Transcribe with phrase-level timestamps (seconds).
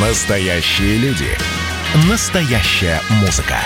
[0.00, 1.26] Настоящие люди.
[2.08, 3.56] Настоящая музыка.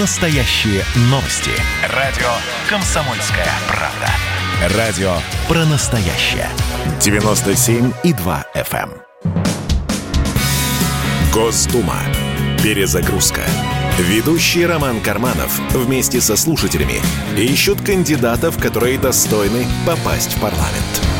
[0.00, 1.52] Настоящие новости.
[1.94, 2.26] Радио
[2.68, 4.76] «Комсомольская правда».
[4.76, 5.12] Радио
[5.46, 6.48] про настоящее.
[6.98, 8.90] 97,2 FM.
[8.90, 9.02] эм.
[11.32, 12.00] Госдума.
[12.60, 13.42] Перезагрузка.
[14.00, 17.00] Ведущий Роман Карманов вместе со слушателями
[17.36, 21.17] ищут кандидатов, которые достойны попасть в парламент.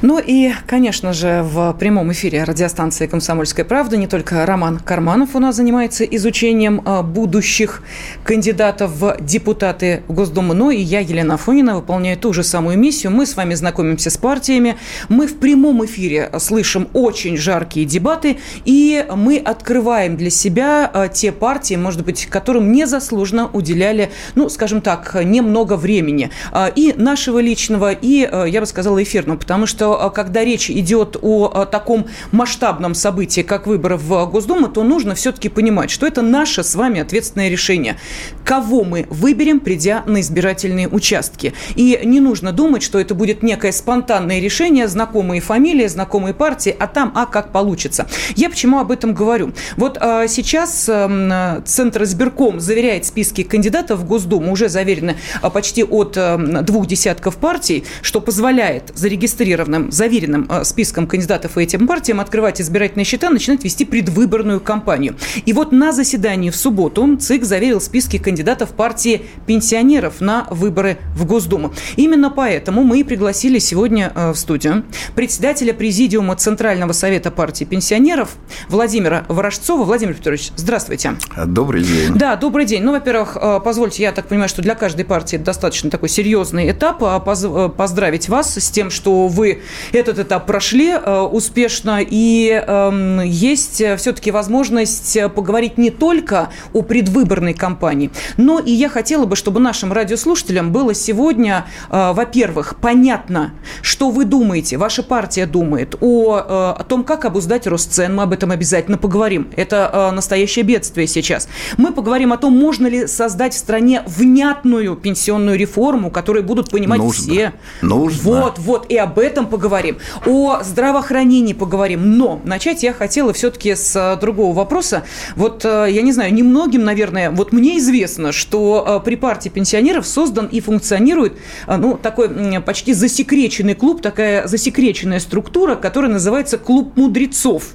[0.00, 5.40] Ну и, конечно же, в прямом эфире радиостанции «Комсомольская правда» не только Роман Карманов у
[5.40, 7.82] нас занимается изучением а, будущих
[8.22, 13.10] кандидатов в депутаты Госдумы, но и я, Елена Афонина, выполняю ту же самую миссию.
[13.10, 14.76] Мы с вами знакомимся с партиями,
[15.08, 21.32] мы в прямом эфире слышим очень жаркие дебаты, и мы открываем для себя а, те
[21.32, 26.30] партии, может быть, которым незаслуженно уделяли, ну, скажем так, немного времени.
[26.52, 31.16] А, и нашего личного, и, я бы сказала, эфирного, потому что а, когда речь идет
[31.20, 36.22] о а, таком масштабном событии, как выборы в Госдуму, то нужно все-таки понимать, что это
[36.22, 37.98] наше с вами ответственное решение.
[38.44, 41.54] Кого мы выберем, придя на избирательные участки.
[41.76, 46.86] И не нужно думать, что это будет некое спонтанное решение, знакомые фамилии, знакомые партии, а
[46.86, 48.06] там, а как получится.
[48.36, 49.52] Я почему об этом говорю?
[49.76, 55.84] Вот а, сейчас а, Центр избирком заверяет списки кандидатов в Госдуму, уже заверены а, почти
[55.84, 61.86] от а, двух десятков партий, что позволяет зарегистрированным определенным, заверенным э, списком кандидатов и этим
[61.86, 65.16] партиям открывать избирательные счета, начинать вести предвыборную кампанию.
[65.46, 71.24] И вот на заседании в субботу ЦИК заверил списки кандидатов партии пенсионеров на выборы в
[71.24, 71.72] Госдуму.
[71.96, 74.84] Именно поэтому мы и пригласили сегодня э, в студию
[75.14, 78.30] председателя президиума Центрального совета партии пенсионеров
[78.68, 79.84] Владимира Ворожцова.
[79.84, 81.14] Владимир Петрович, здравствуйте.
[81.46, 82.14] Добрый день.
[82.14, 82.82] Да, добрый день.
[82.82, 86.70] Ну, во-первых, э, позвольте, я так понимаю, что для каждой партии это достаточно такой серьезный
[86.70, 87.02] этап.
[87.02, 93.80] А поздравить вас с тем, что вы этот этап прошли э, успешно, и эм, есть
[93.80, 99.36] э, все-таки возможность э, поговорить не только о предвыборной кампании, но и я хотела бы,
[99.36, 106.84] чтобы нашим радиослушателям было сегодня, во-первых, понятно, что вы думаете, ваша партия думает о, о
[106.84, 109.48] том, как обуздать рост цен, мы об этом обязательно поговорим.
[109.56, 111.48] Это настоящее бедствие сейчас.
[111.76, 116.98] Мы поговорим о том, можно ли создать в стране внятную пенсионную реформу, которую будут понимать
[116.98, 117.32] Нужно.
[117.32, 117.52] все.
[117.82, 118.20] Нужно.
[118.22, 122.16] Вот, вот, и об этом поговорим поговорим, о здравоохранении поговорим.
[122.16, 125.02] Но начать я хотела все-таки с э, другого вопроса.
[125.34, 130.06] Вот, э, я не знаю, немногим, наверное, вот мне известно, что э, при партии пенсионеров
[130.06, 132.28] создан и функционирует ну, такой
[132.60, 137.74] почти засекреченный клуб, такая засекреченная структура, которая называется «Клуб мудрецов».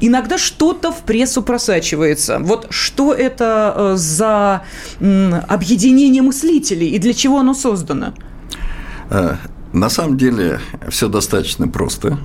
[0.00, 2.40] Иногда что-то в прессу просачивается.
[2.40, 4.64] Вот что это за
[5.00, 8.12] объединение мыслителей и для чего оно создано?
[9.72, 12.18] На самом деле все достаточно просто.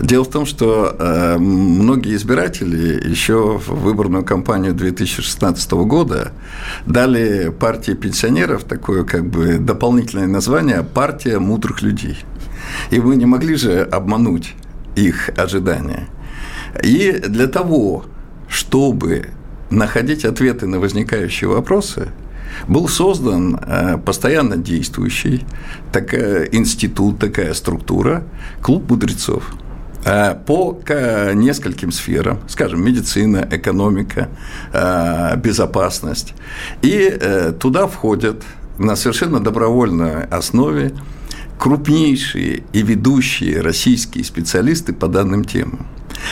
[0.00, 6.32] Дело в том, что э, многие избиратели еще в выборную кампанию 2016 года
[6.86, 12.18] дали партии пенсионеров такое как бы дополнительное название «Партия мудрых людей».
[12.90, 14.54] И мы не могли же обмануть
[14.96, 16.08] их ожидания.
[16.82, 18.04] И для того,
[18.48, 19.28] чтобы
[19.70, 22.08] находить ответы на возникающие вопросы–
[22.66, 25.44] был создан э, постоянно действующий
[25.92, 28.24] такая, институт, такая структура,
[28.62, 29.44] клуб мудрецов
[30.04, 30.78] э, по
[31.34, 34.28] нескольким сферам, скажем, медицина, экономика,
[34.72, 36.34] э, безопасность.
[36.82, 37.18] И
[37.60, 38.42] туда входят
[38.78, 40.92] на совершенно добровольной основе
[41.58, 45.86] крупнейшие и ведущие российские специалисты по данным темам.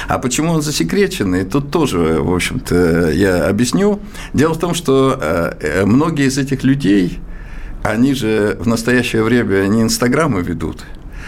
[0.09, 4.01] А почему он засекреченный, тут тоже, в общем-то, я объясню.
[4.33, 7.19] Дело в том, что э, многие из этих людей,
[7.83, 10.85] они же в настоящее время не инстаграмы ведут,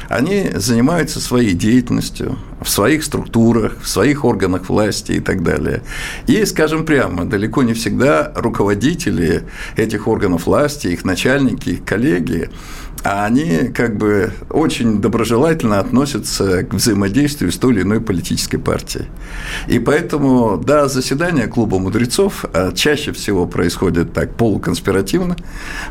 [0.08, 5.82] они занимаются своей деятельностью в своих структурах, в своих органах власти и так далее.
[6.26, 9.44] И, скажем прямо, далеко не всегда руководители
[9.76, 12.50] этих органов власти, их начальники, их коллеги,
[13.04, 19.06] а они как бы очень доброжелательно относятся к взаимодействию с той или иной политической партией.
[19.66, 25.36] И поэтому, да, заседания клуба мудрецов а, чаще всего происходят так полуконспиративно,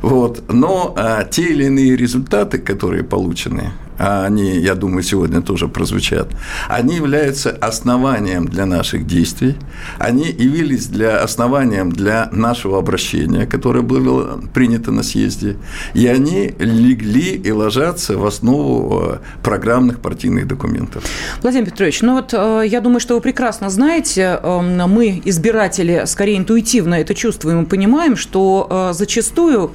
[0.01, 5.67] вот, но а, те или иные результаты, которые получены, а они, я думаю, сегодня тоже
[5.67, 6.27] прозвучат,
[6.67, 9.55] они являются основанием для наших действий,
[9.99, 15.57] они явились для основанием для нашего обращения, которое было принято на съезде,
[15.93, 21.03] и они легли и ложатся в основу э, программных партийных документов.
[21.41, 26.37] Владимир Петрович, ну вот э, я думаю, что вы прекрасно знаете, эм, мы, избиратели, скорее
[26.37, 29.71] интуитивно это чувствуем и понимаем, что э, зачастую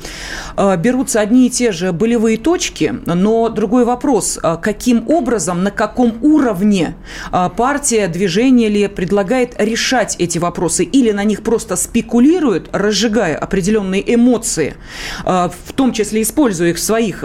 [0.79, 5.71] берутся одни и те же болевые точки, но другой вопрос, вопрос, а, каким образом, на
[5.71, 6.97] каком уровне
[7.31, 14.03] а, партия, движение ли предлагает решать эти вопросы, или на них просто спекулирует, разжигая определенные
[14.15, 14.75] эмоции,
[15.25, 17.25] в том числе используя их в своих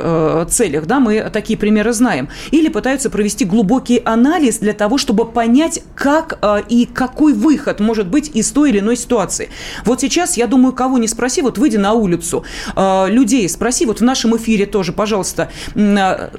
[0.50, 5.82] целях, да, мы такие примеры знаем, или пытаются провести глубокий анализ для того, чтобы понять,
[5.96, 6.40] как
[6.70, 9.50] и какой выход может быть из той или иной ситуации.
[9.86, 12.44] Вот сейчас, я думаю, кого не спроси, вот выйди на улицу,
[12.76, 16.32] людей спроси, вот в нашем эфире тоже, пожалуйста, а,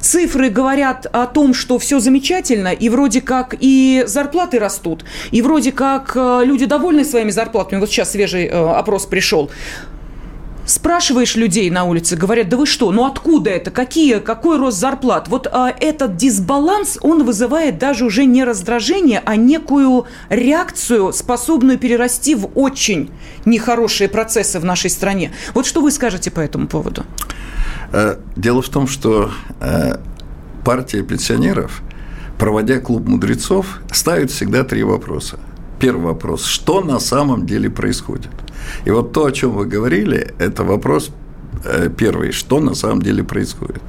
[0.00, 5.72] цифры говорят о том, что все замечательно, и вроде как и зарплаты растут, и вроде
[5.72, 7.80] как э, люди довольны своими зарплатами.
[7.80, 9.50] Вот сейчас свежий э, опрос пришел.
[10.66, 15.26] Спрашиваешь людей на улице, говорят, да вы что, ну откуда это, какие, какой рост зарплат?
[15.26, 22.36] Вот а, этот дисбаланс, он вызывает даже уже не раздражение, а некую реакцию, способную перерасти
[22.36, 23.10] в очень
[23.44, 25.32] нехорошие процессы в нашей стране.
[25.54, 27.04] Вот что вы скажете по этому поводу?
[27.92, 29.96] Э, дело в том, что э,
[30.64, 31.82] партия пенсионеров,
[32.38, 35.38] проводя клуб мудрецов, ставит всегда три вопроса.
[35.78, 38.30] Первый вопрос– что на самом деле происходит?
[38.84, 41.10] И вот то, о чем вы говорили, это вопрос
[41.64, 43.82] э, первый– что на самом деле происходит?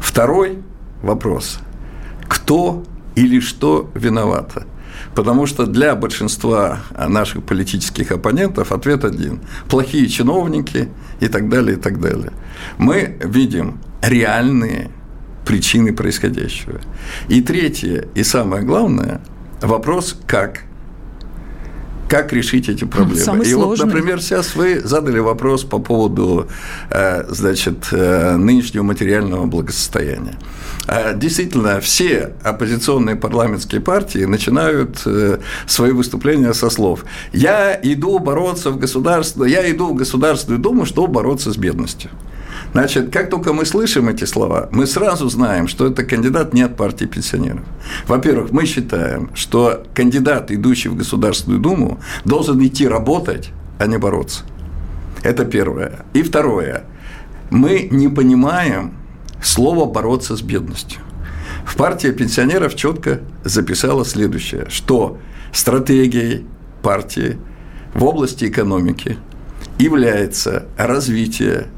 [0.00, 0.58] Второй
[1.02, 1.58] вопрос–
[2.28, 4.66] кто или что виновато?
[5.14, 10.88] Потому что для большинства наших политических оппонентов ответ один– плохие чиновники
[11.20, 12.32] и так далее, и так далее.
[12.78, 14.90] Мы видим реальные
[15.46, 16.80] причины происходящего.
[17.28, 19.20] И третье, и самое главное–
[19.62, 20.67] вопрос «как?».
[22.08, 23.20] Как решить эти проблемы?
[23.20, 23.84] Самый и сложный.
[23.84, 26.48] вот, например, сейчас вы задали вопрос по поводу,
[26.90, 30.38] э, значит, э, нынешнего материального благосостояния.
[30.86, 38.70] А, действительно, все оппозиционные парламентские партии начинают э, свои выступления со слов «Я иду бороться
[38.70, 42.10] в государство, я иду в Государственную Думу, чтобы бороться с бедностью».
[42.72, 46.76] Значит, как только мы слышим эти слова, мы сразу знаем, что это кандидат не от
[46.76, 47.62] партии пенсионеров.
[48.06, 54.42] Во-первых, мы считаем, что кандидат, идущий в Государственную Думу, должен идти работать, а не бороться.
[55.22, 56.04] Это первое.
[56.12, 56.84] И второе.
[57.50, 58.92] Мы не понимаем,
[59.42, 61.00] слово «бороться с бедностью».
[61.64, 65.18] В партии пенсионеров четко записала следующее, что
[65.52, 66.46] стратегией
[66.82, 67.38] партии
[67.94, 69.18] в области экономики
[69.78, 71.68] является развитие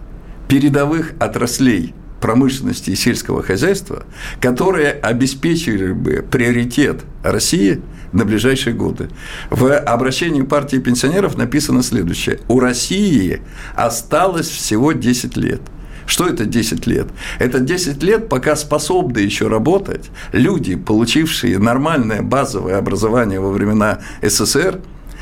[0.50, 4.04] передовых отраслей промышленности и сельского хозяйства,
[4.40, 7.80] которые обеспечили бы приоритет России
[8.12, 9.08] на ближайшие годы.
[9.48, 12.40] В обращении партии пенсионеров написано следующее.
[12.48, 13.40] У России
[13.74, 15.60] осталось всего 10 лет–
[16.10, 17.06] что это 10 лет?
[17.38, 24.80] Это 10 лет, пока способны еще работать люди, получившие нормальное базовое образование во времена СССР,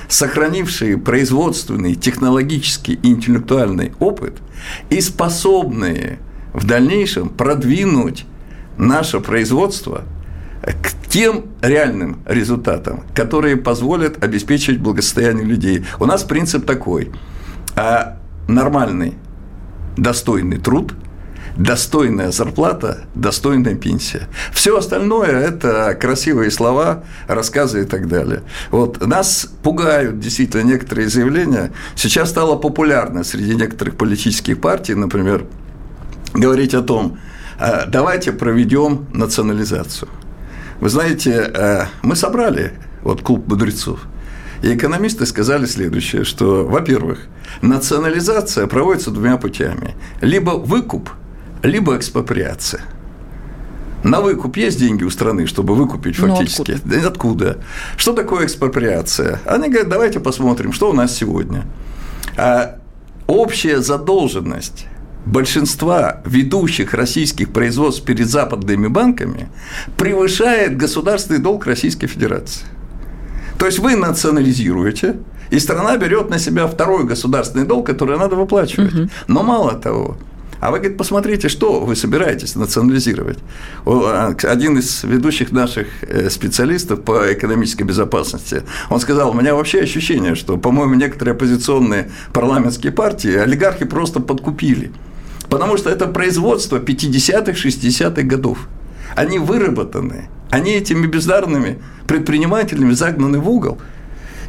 [0.08, 4.38] сохранившие производственный, технологический и интеллектуальный опыт
[4.90, 6.18] и способные
[6.52, 8.24] в дальнейшем продвинуть
[8.78, 10.04] наше производство
[10.62, 15.84] к тем реальным результатам, которые позволят обеспечить благосостояние людей.
[15.98, 17.12] У нас принцип такой.
[17.76, 18.18] А
[18.48, 19.14] нормальный
[19.96, 20.94] достойный труд,
[21.58, 24.28] достойная зарплата, достойная пенсия.
[24.52, 28.42] Все остальное– это красивые слова, рассказы и так далее.
[28.70, 31.72] Вот нас пугают действительно некоторые заявления.
[31.96, 35.44] Сейчас стало популярно среди некоторых политических партий, например,
[36.32, 37.18] говорить о том,
[37.58, 40.08] «А, давайте проведем национализацию.
[40.80, 42.72] Вы знаете, э, мы собрали
[43.02, 44.00] вот клуб мудрецов–
[44.62, 47.20] и экономисты сказали следующее, что, во-первых,
[47.62, 49.94] национализация проводится двумя путями.
[50.20, 51.10] Либо выкуп,
[51.62, 52.82] либо экспроприация.
[54.04, 56.72] На выкуп есть деньги у страны, чтобы выкупить ну, фактически?
[56.72, 57.08] Откуда?
[57.08, 57.58] откуда?
[57.96, 59.40] Что такое экспроприация?
[59.44, 61.64] Они говорят, давайте посмотрим, что у нас сегодня.
[62.36, 62.78] А
[63.26, 64.86] общая задолженность
[65.26, 69.48] большинства ведущих российских производств перед западными банками
[69.96, 72.64] превышает государственный долг Российской Федерации.
[73.58, 75.16] То есть вы национализируете,
[75.50, 78.94] и страна берет на себя второй государственный долг, который надо выплачивать.
[78.94, 79.08] Угу.
[79.26, 80.16] Но мало того,
[80.60, 83.38] а вы, говорит, посмотрите, что вы собираетесь национализировать.
[83.86, 89.80] А, один из ведущих наших э, специалистов по экономической безопасности, он сказал, у меня вообще
[89.80, 94.90] ощущение, что, по-моему, некоторые оппозиционные парламентские партии олигархи просто подкупили.
[95.48, 98.68] Потому что это производство 50-х, 60-х годов.
[99.14, 103.78] Они выработаны, они этими бездарными предпринимателями загнаны в угол,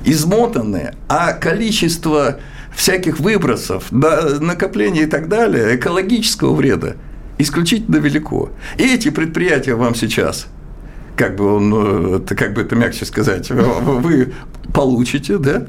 [0.05, 2.39] измотанные, а количество
[2.75, 6.95] всяких выбросов, накопления и так далее, экологического вреда
[7.37, 8.49] исключительно велико.
[8.77, 10.47] И эти предприятия вам сейчас
[11.15, 14.33] как бы, он, как бы это мягче сказать, вы
[14.73, 15.65] получите, да,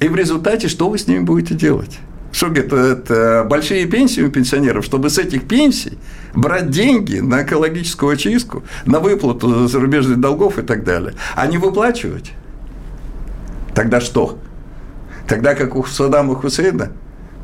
[0.00, 1.98] и в результате что вы с ними будете делать?
[2.30, 5.98] Что, говорит, это большие пенсии у пенсионеров, чтобы с этих пенсий
[6.34, 12.32] брать деньги на экологическую очистку, на выплату зарубежных долгов и так далее, а не выплачивать.
[13.74, 14.38] Тогда что?
[15.28, 16.90] Тогда как у Саддама Хусейна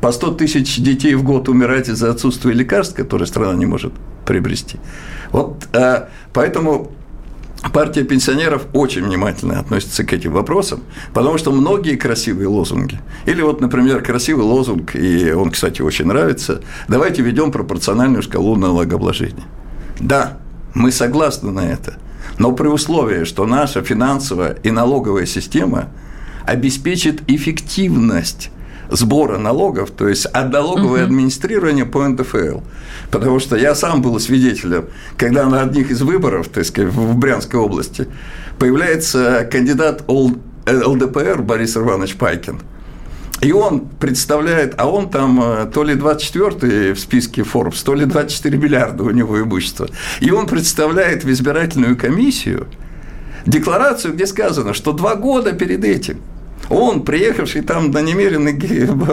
[0.01, 3.93] по 100 тысяч детей в год умирать из-за отсутствия лекарств, которые страна не может
[4.25, 4.79] приобрести.
[5.31, 6.91] Вот э, поэтому
[7.71, 10.81] партия пенсионеров очень внимательно относится к этим вопросам,
[11.13, 16.61] потому что многие красивые лозунги, или вот, например, красивый лозунг, и он, кстати, очень нравится,
[16.87, 19.45] давайте ведем пропорциональную шкалу налогообложения.
[19.99, 20.39] Да,
[20.73, 21.97] мы согласны на это,
[22.37, 25.89] но при условии, что наша финансовая и налоговая система
[26.47, 28.51] обеспечит эффективность
[28.89, 31.07] сбора налогов, то есть от налоговое угу.
[31.07, 32.59] администрирование по НДФЛ.
[33.11, 34.85] Потому что я сам был свидетелем,
[35.17, 38.07] когда на одних из выборов, так сказать, в Брянской области,
[38.59, 42.59] появляется кандидат ЛДПР Борис Иванович Пайкин.
[43.41, 48.05] И он представляет, а он там э, то ли 24-й в списке Forbes, то ли
[48.05, 49.89] 24 миллиарда у него имущества.
[50.21, 52.67] И он представляет в избирательную комиссию
[53.45, 56.21] декларацию, где сказано, что два года перед этим–
[56.69, 58.55] он, приехавший там на немеренных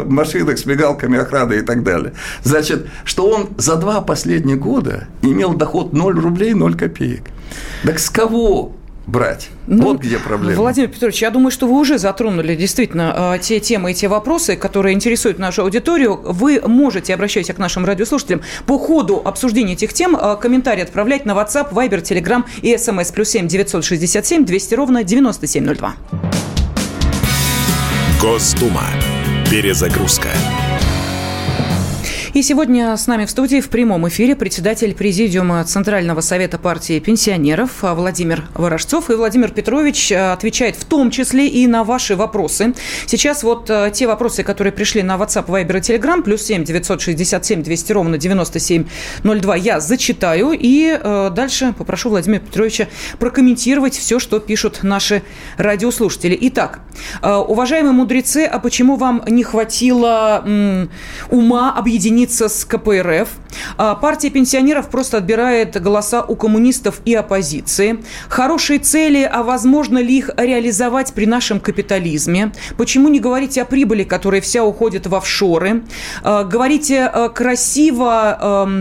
[0.06, 2.12] машинах с мигалками охраны и так далее.
[2.42, 7.25] Значит, что он за два последних года имел доход 0 рублей 0 копеек.
[7.85, 8.73] Так с кого
[9.06, 9.50] брать.
[9.66, 10.61] Ну, вот где проблема.
[10.61, 14.56] Владимир Петрович, я думаю, что вы уже затронули действительно э, те темы и те вопросы,
[14.56, 16.21] которые интересуют нашу аудиторию.
[16.23, 21.32] Вы можете, обращаясь к нашим радиослушателям, по ходу обсуждения этих тем э, комментарии отправлять на
[21.32, 25.94] WhatsApp, Viber, Telegram и SMS плюс 7 967 200 ровно 9702.
[28.23, 28.88] Госдума.
[29.50, 30.31] Перезагрузка.
[32.35, 37.83] И сегодня с нами в студии в прямом эфире председатель Президиума Центрального совета партии пенсионеров
[37.83, 39.11] Владимир Ворожцов.
[39.11, 42.73] И Владимир Петрович э, отвечает в том числе и на ваши вопросы.
[43.05, 47.62] Сейчас вот э, те вопросы, которые пришли на WhatsApp, Viber и Telegram, плюс 7 967
[47.62, 50.53] 200 ровно 9702, я зачитаю.
[50.59, 55.23] И э, дальше попрошу Владимира Петровича прокомментировать все, что пишут наши
[55.59, 56.39] радиослушатели.
[56.41, 56.81] Итак,
[57.23, 60.89] уважаемые мудрецы, а почему вам не хватило
[61.29, 63.29] ума объединить объединиться с КПРФ.
[63.76, 67.99] А, партия пенсионеров просто отбирает голоса у коммунистов и оппозиции.
[68.29, 72.52] Хорошие цели, а возможно ли их реализовать при нашем капитализме?
[72.76, 75.83] Почему не говорите о прибыли, которая вся уходит в офшоры?
[76.23, 78.79] А, говорите а, красиво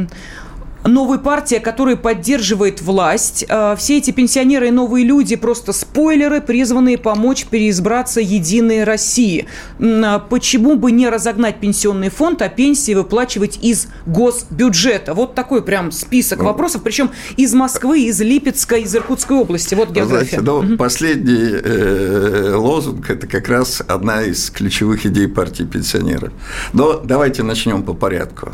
[0.83, 3.45] новая партия, которая поддерживает власть.
[3.49, 9.47] А, все эти пенсионеры и новые люди просто спойлеры, призванные помочь переизбраться Единой России.
[9.79, 15.13] А почему бы не разогнать пенсионный фонд, а пенсии выплачивать из госбюджета?
[15.13, 19.75] Вот такой прям список вопросов, причем из Москвы, из Липецка, из Иркутской области.
[19.75, 20.39] Вот география.
[20.39, 20.77] Знаете, ну, угу.
[20.77, 26.31] последний э, лозунг– это как раз одна из ключевых идей партии пенсионеров.
[26.73, 28.53] Но давайте начнем по порядку.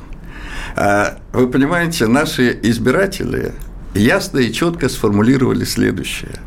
[0.80, 3.54] А, вы понимаете, наши избиратели
[3.96, 6.40] ясно и четко сформулировали следующее,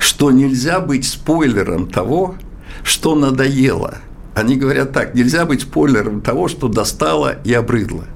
[0.00, 2.34] что нельзя быть спойлером того,
[2.82, 3.98] что надоело.
[4.34, 8.06] Они говорят так, нельзя быть спойлером того, что достало и обрыдло.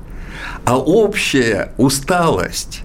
[0.65, 2.83] А общая усталость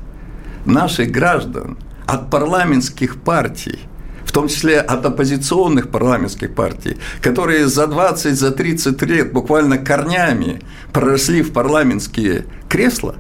[0.66, 3.80] наших граждан от парламентских партий–
[4.34, 10.62] том числе от оппозиционных парламентских партий, которые за 20, за 30 лет буквально корнями
[10.92, 13.16] проросли в парламентские кресла,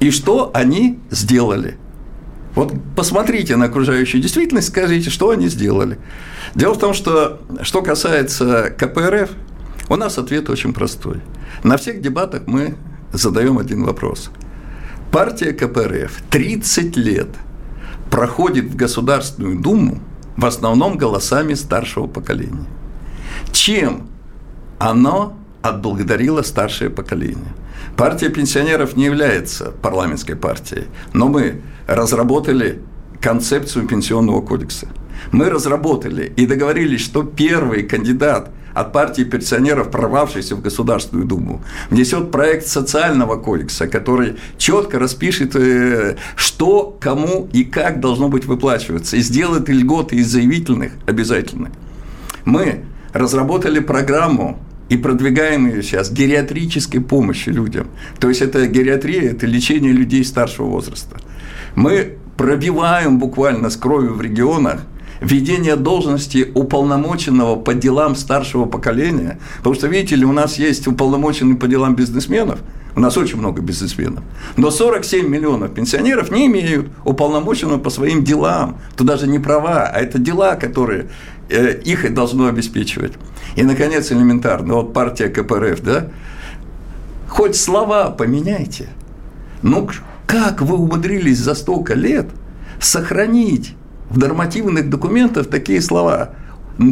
[0.00, 1.78] и что они сделали.
[2.56, 5.98] Вот посмотрите на окружающую действительность, скажите, что они сделали.
[6.56, 9.30] Дело в том, что что касается КПРФ,
[9.88, 11.20] у нас ответ очень простой.
[11.62, 12.74] На всех дебатах мы
[13.12, 14.30] задаем один вопрос.
[15.12, 17.28] Партия КПРФ 30 лет
[18.10, 20.00] проходит в Государственную Думу
[20.40, 22.64] в основном голосами старшего поколения.
[23.52, 24.08] Чем
[24.78, 27.52] оно отблагодарило старшее поколение?
[27.94, 32.80] Партия пенсионеров не является парламентской партией, но мы разработали
[33.20, 34.88] концепцию пенсионного кодекса.
[35.30, 42.30] Мы разработали и договорились, что первый кандидат от партии пенсионеров, прорвавшийся в Государственную Думу, внесет
[42.30, 49.20] проект социального кодекса, который четко распишет, э, что, кому и как должно быть выплачиваться, и
[49.20, 51.70] сделает льготы из заявительных обязательно.
[52.44, 54.58] Мы разработали программу
[54.88, 57.88] и продвигаем ее сейчас гериатрической помощи людям.
[58.18, 61.16] То есть это гериатрия, это лечение людей старшего возраста.
[61.76, 64.80] Мы пробиваем буквально с кровью в регионах
[65.20, 69.38] введение должности уполномоченного по делам старшего поколения.
[69.58, 72.60] Потому что, видите ли, у нас есть уполномоченный по делам бизнесменов,
[72.96, 74.24] у нас очень много бизнесменов.
[74.56, 78.78] Но 47 миллионов пенсионеров не имеют уполномоченного по своим делам.
[78.94, 81.08] Это даже не права, а это дела, которые
[81.48, 83.12] э, их и должно обеспечивать.
[83.56, 86.08] И, наконец, элементарно, вот партия КПРФ, да,
[87.28, 88.88] хоть слова поменяйте.
[89.62, 89.88] Ну,
[90.26, 92.28] как вы умудрились за столько лет
[92.80, 93.74] сохранить
[94.10, 96.34] в нормативных документах такие слова?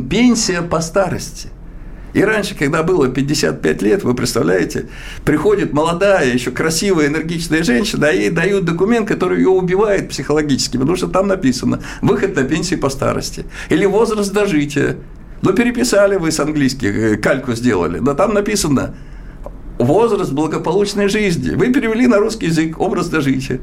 [0.09, 1.51] Пенсия по старости.
[2.15, 4.87] И раньше, когда было 55 лет, вы представляете,
[5.25, 10.97] приходит молодая, еще красивая, энергичная женщина, а ей дают документ, который ее убивает психологически, потому
[10.97, 14.97] что там написано «выход на пенсию по старости» или «возраст дожития».
[15.43, 18.97] Ну, переписали вы с английских, э, кальку сделали, но там написано
[19.79, 21.55] возраст благополучной жизни.
[21.55, 23.61] Вы перевели на русский язык образ дожития.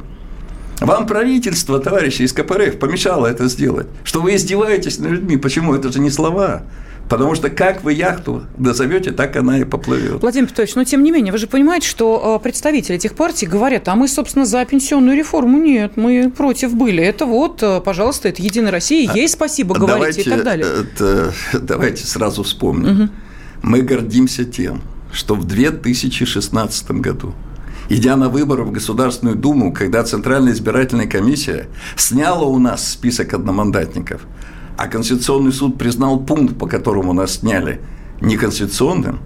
[0.82, 3.88] Вам правительство, товарищи из КПРФ, помешало это сделать.
[4.04, 5.38] Что вы издеваетесь над людьми.
[5.38, 5.74] Почему?
[5.74, 6.64] Это же не слова.
[7.10, 10.22] Потому что как вы яхту назовете, так она и поплывет.
[10.22, 13.88] Владимир Петрович, но тем не менее, вы же понимаете, что э, представители этих партий говорят,
[13.88, 15.60] а мы, собственно, за пенсионную реформу.
[15.60, 17.04] Нет, мы против были.
[17.04, 20.66] Это вот, э, пожалуйста, это Единая Россия, ей спасибо говорите давайте, и так далее.
[20.66, 23.02] Это, давайте сразу вспомним.
[23.04, 23.10] Угу.
[23.62, 27.36] Мы гордимся тем, что в 2016 году
[27.90, 34.22] идя на выборы в Государственную Думу, когда Центральная избирательная комиссия сняла у нас список одномандатников,
[34.78, 37.82] а Конституционный суд признал пункт, по которому нас сняли,
[38.22, 39.20] неконституционным,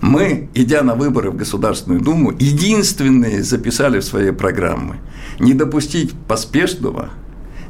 [0.00, 4.96] мы, идя на выборы в Государственную Думу, единственные записали в своей программы
[5.38, 7.10] не допустить поспешного–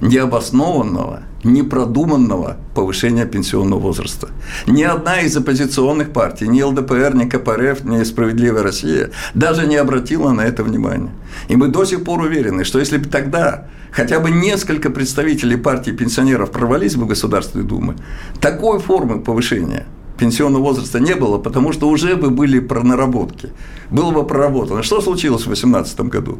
[0.01, 4.29] необоснованного, непродуманного повышения пенсионного возраста.
[4.67, 10.33] Ни одна из оппозиционных партий, ни ЛДПР, ни КПРФ, ни «Справедливая Россия» даже не обратила
[10.33, 11.13] на это внимание.
[11.49, 15.91] И мы до сих пор уверены, что если бы тогда хотя бы несколько представителей партии
[15.91, 17.95] пенсионеров провалились бы в Государственной Думе,
[18.41, 19.87] такой формы повышения
[20.19, 23.51] пенсионного возраста не было, потому что уже бы были наработки.
[23.91, 24.83] Было бы проработано.
[24.83, 26.39] Что случилось в 2018 году?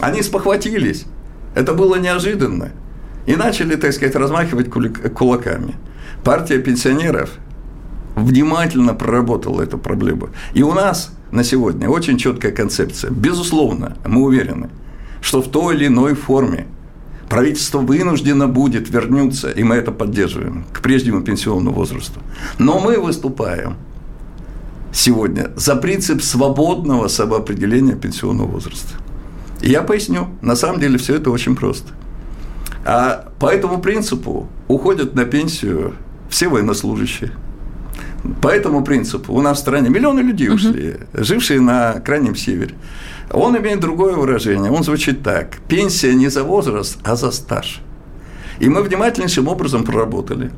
[0.00, 1.04] Они спохватились.
[1.54, 2.72] Это было неожиданно
[3.26, 5.74] и начали, так сказать, размахивать кулаками.
[6.24, 7.30] Партия пенсионеров
[8.16, 10.28] внимательно проработала эту проблему.
[10.54, 13.10] И у нас на сегодня очень четкая концепция.
[13.10, 14.68] Безусловно, мы уверены,
[15.20, 16.66] что в той или иной форме
[17.28, 22.20] правительство вынуждено будет вернуться, и мы это поддерживаем, к прежнему пенсионному возрасту.
[22.58, 23.76] Но мы выступаем
[24.92, 28.94] сегодня за принцип свободного самоопределения пенсионного возраста.
[29.62, 31.92] И я поясню, на самом деле все это очень просто.
[32.84, 35.94] А по этому принципу уходят на пенсию
[36.28, 37.32] все военнослужащие.
[38.40, 41.24] По этому принципу у нас в стране миллионы людей ушли, угу.
[41.24, 42.74] жившие на крайнем севере.
[43.30, 44.70] Он имеет другое выражение.
[44.70, 45.58] Он звучит так.
[45.68, 47.80] Пенсия не за возраст, а за стаж.
[48.58, 50.52] И мы внимательнейшим образом проработали.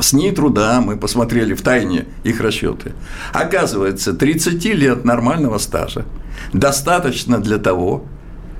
[0.00, 2.92] С ней труда мы посмотрели в тайне их расчеты.
[3.32, 6.04] Оказывается, 30 лет нормального стажа
[6.52, 8.04] достаточно для того,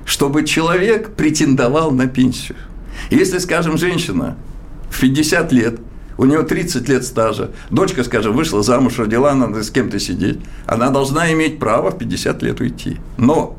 [0.05, 2.57] чтобы человек претендовал на пенсию.
[3.09, 4.37] Если, скажем, женщина
[4.89, 5.79] в 50 лет,
[6.17, 10.89] у нее 30 лет стажа, дочка, скажем, вышла замуж, родила, надо с кем-то сидеть, она
[10.89, 12.97] должна иметь право в 50 лет уйти.
[13.17, 13.57] Но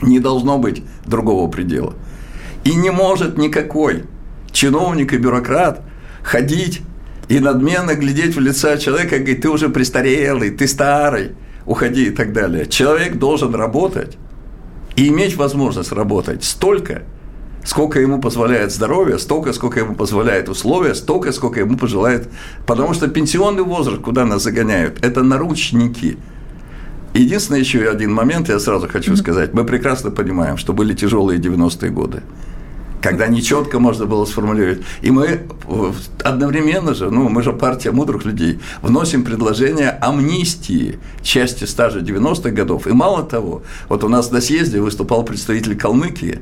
[0.00, 1.94] не должно быть другого предела.
[2.64, 4.04] И не может никакой
[4.52, 5.82] чиновник и бюрократ
[6.22, 6.80] ходить
[7.28, 11.32] и надменно глядеть в лицо человека и говорить, ты уже престарелый, ты старый,
[11.66, 12.66] уходи и так далее.
[12.66, 14.16] Человек должен работать
[15.00, 17.04] и иметь возможность работать столько,
[17.64, 22.28] сколько ему позволяет здоровье, столько, сколько ему позволяет условия, столько, сколько ему пожелает.
[22.66, 26.18] Потому что пенсионный возраст, куда нас загоняют, это наручники.
[27.14, 29.54] Единственный еще один момент, я сразу хочу сказать.
[29.54, 32.22] Мы прекрасно понимаем, что были тяжелые 90-е годы
[33.02, 34.82] когда нечетко можно было сформулировать.
[35.02, 35.42] И мы
[36.22, 42.86] одновременно же, ну, мы же партия мудрых людей, вносим предложение амнистии части стажа 90-х годов.
[42.86, 46.40] И мало того, вот у нас на съезде выступал представитель Калмыкии,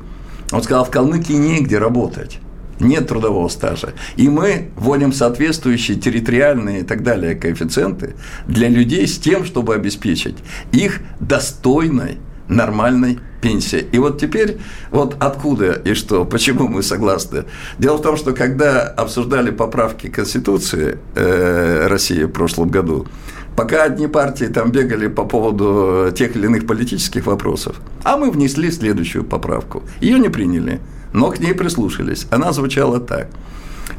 [0.51, 2.39] он сказал, в Калмыкии негде работать
[2.79, 3.93] нет трудового стажа.
[4.15, 8.15] И мы вводим соответствующие территориальные и так далее коэффициенты
[8.47, 10.37] для людей с тем, чтобы обеспечить
[10.71, 12.19] их достойной,
[12.49, 13.79] нормальной пенсия.
[13.79, 14.57] И вот теперь,
[14.91, 17.45] вот откуда и что, почему мы согласны?
[17.77, 23.07] Дело в том, что когда обсуждали поправки Конституции э, России в прошлом году,
[23.55, 28.71] пока одни партии там бегали по поводу тех или иных политических вопросов, а мы внесли
[28.71, 29.83] следующую поправку.
[30.01, 30.81] Ее не приняли,
[31.13, 32.27] но к ней прислушались.
[32.31, 33.29] Она звучала так.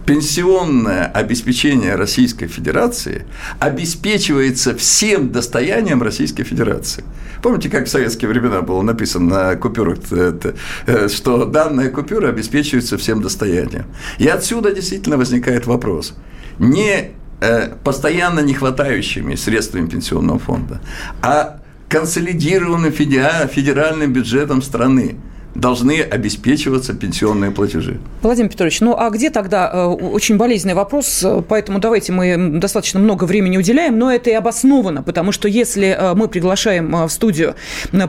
[0.06, 3.24] Пенсионное обеспечение Российской Федерации
[3.58, 7.04] обеспечивается всем достоянием Российской Федерации.
[7.42, 13.22] Помните, как в советские времена было написано на купюрах, э, что данная купюра обеспечивается всем
[13.22, 13.84] достоянием.
[14.18, 16.14] И отсюда действительно возникает вопрос.
[16.58, 20.80] Не э, постоянно не хватающими средствами пенсионного фонда,
[21.22, 25.16] а консолидированным федеральным бюджетом страны–
[25.54, 27.98] должны обеспечиваться пенсионные платежи.
[28.22, 33.24] Владимир Петрович, ну а где тогда э, очень болезненный вопрос, поэтому давайте мы достаточно много
[33.24, 37.56] времени уделяем, но это и обосновано, потому что если э, мы приглашаем э, в студию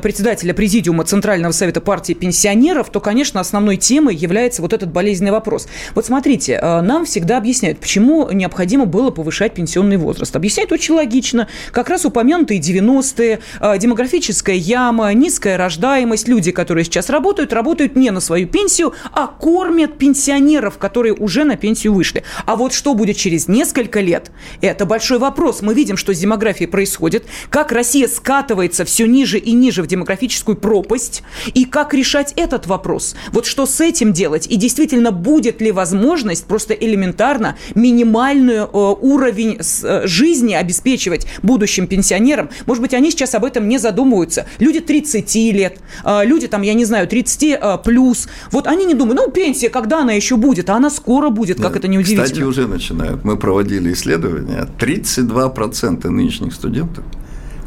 [0.01, 5.67] председателя президиума Центрального совета партии пенсионеров, то, конечно, основной темой является вот этот болезненный вопрос.
[5.95, 10.35] Вот смотрите, нам всегда объясняют, почему необходимо было повышать пенсионный возраст.
[10.35, 11.47] Объясняют очень логично.
[11.71, 13.39] Как раз упомянутые 90-е,
[13.77, 19.27] демографическая яма, низкая рождаемость, люди, которые сейчас работают, работают, работают не на свою пенсию, а
[19.27, 22.23] кормят пенсионеров, которые уже на пенсию вышли.
[22.45, 25.61] А вот что будет через несколько лет, это большой вопрос.
[25.61, 30.57] Мы видим, что с демографией происходит, как Россия скатывается все ниже и ниже в демографическую
[30.57, 33.15] пропасть, и как решать этот вопрос.
[33.31, 39.57] Вот что с этим делать, и действительно будет ли возможность просто элементарно минимальную э, уровень
[39.59, 42.49] э, жизни обеспечивать будущим пенсионерам.
[42.65, 44.45] Может быть, они сейчас об этом не задумываются.
[44.59, 48.27] Люди 30 лет, э, люди там, я не знаю, 30 30 а, плюс.
[48.51, 50.69] Вот они не думают, ну, пенсия, когда она еще будет?
[50.69, 52.25] А она скоро будет, как это неудивительно.
[52.25, 53.23] Кстати, уже начинают.
[53.23, 54.67] Мы проводили исследования.
[54.79, 57.03] 32% нынешних студентов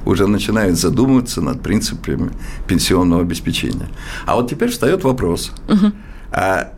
[0.05, 2.31] уже начинают задумываться над принципами
[2.67, 3.89] пенсионного обеспечения.
[4.27, 5.93] А вот теперь встает вопрос, угу.
[6.31, 6.73] а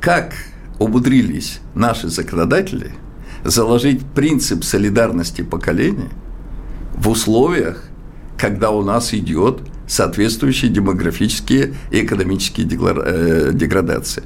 [0.00, 0.34] как
[0.78, 2.92] умудрились наши законодатели
[3.44, 6.10] заложить принцип солидарности поколений
[6.96, 7.82] в условиях,
[8.36, 14.22] когда у нас идет соответствующие демографические и экономические э, деградации.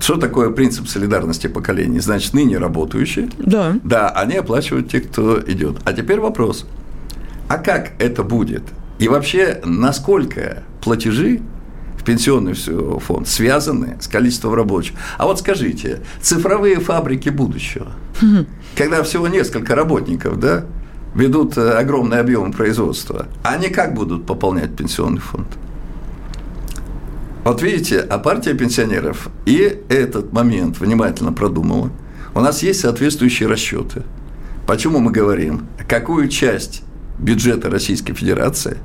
[0.00, 2.00] Что такое принцип солидарности поколений?
[2.00, 3.78] Значит, ныне работающие, да.
[3.84, 5.78] да, они оплачивают тех, кто идет.
[5.84, 6.66] А теперь вопрос,
[7.48, 8.64] а как это будет?
[8.98, 11.40] И вообще, насколько платежи
[11.98, 14.96] в пенсионный фонд связаны с количеством рабочих?
[15.16, 17.92] А вот скажите, цифровые фабрики будущего,
[18.76, 20.66] когда всего несколько работников, да,
[21.14, 25.46] ведут э, огромный объем производства, они как будут пополнять пенсионный фонд?
[27.44, 31.90] Вот видите, а партия пенсионеров и этот момент внимательно продумала.
[32.34, 34.02] У нас есть соответствующие расчеты.
[34.66, 36.82] Почему мы говорим, какую часть
[37.18, 38.78] бюджета Российской Федерации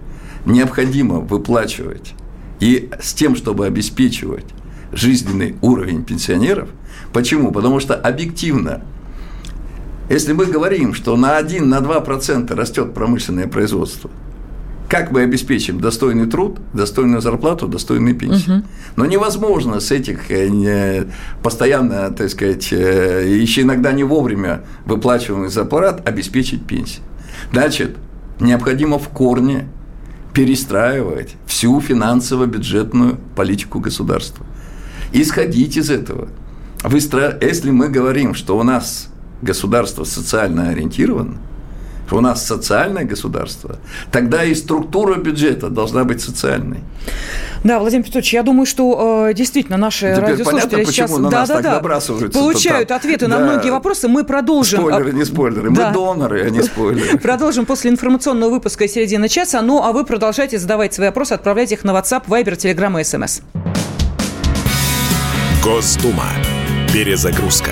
[0.45, 2.13] необходимо выплачивать
[2.59, 4.45] и с тем, чтобы обеспечивать
[4.91, 6.69] жизненный уровень пенсионеров.
[7.13, 7.51] Почему?
[7.51, 8.81] Потому что объективно
[10.09, 14.09] если мы говорим, что на 1-2% на 2% растет промышленное производство,
[14.89, 18.51] как мы обеспечим достойный труд, достойную зарплату, достойные пенсии?
[18.51, 18.63] Угу.
[18.95, 21.05] Но невозможно с этих э,
[21.43, 27.01] постоянно, так сказать, э, еще иногда не вовремя выплачиваемых зарплат обеспечить пенсии.
[27.51, 27.97] Значит,
[28.39, 29.67] необходимо в корне
[30.33, 34.43] перестраивать всю финансово-бюджетную политику государства.
[35.13, 36.29] Исходить из этого.
[36.83, 37.37] Выстро...
[37.41, 39.08] Если мы говорим, что у нас
[39.41, 41.37] государство социально ориентировано,
[42.11, 43.77] у нас социальное государство,
[44.11, 46.79] тогда и структура бюджета должна быть социальной.
[47.63, 51.39] Да, Владимир Петрович, я думаю, что э, действительно наши Теперь радиослушатели понятно, сейчас на да,
[51.39, 52.29] нас да, так да.
[52.29, 52.97] Получают там.
[52.97, 53.37] ответы да.
[53.37, 54.07] на многие вопросы.
[54.07, 54.79] Мы продолжим.
[54.79, 55.69] Спойлеры, не спойлеры.
[55.71, 55.87] Да.
[55.87, 57.17] Мы доноры, а не спойлеры.
[57.19, 59.61] Продолжим после информационного выпуска середины часа.
[59.61, 63.41] Ну, а вы продолжайте задавать свои вопросы, отправлять их на WhatsApp, Viber, Telegram и SMS.
[65.61, 66.29] Госдума.
[66.93, 67.71] Перезагрузка.